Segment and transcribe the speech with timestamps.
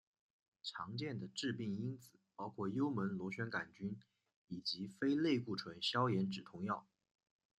[0.63, 3.99] 常见的致病因子包括幽门螺旋杆菌
[4.47, 6.87] 以及非类固醇消炎止痛药。